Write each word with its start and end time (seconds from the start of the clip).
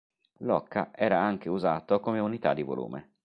L'occa 0.39 0.89
era 0.95 1.19
anche 1.19 1.47
usato 1.47 1.99
come 1.99 2.17
unità 2.17 2.55
di 2.55 2.63
volume. 2.63 3.11